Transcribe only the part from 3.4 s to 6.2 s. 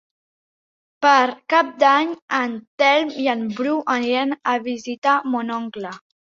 Bru aniran a visitar mon oncle.